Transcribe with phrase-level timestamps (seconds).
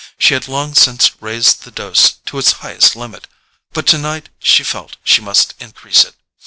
[0.17, 3.27] She had long since raised the dose to its highest limit,
[3.71, 6.15] but tonight she felt she must increase it.